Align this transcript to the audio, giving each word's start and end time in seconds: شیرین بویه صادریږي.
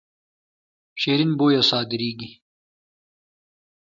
شیرین 1.01 1.31
بویه 1.37 1.61
صادریږي. 1.71 2.29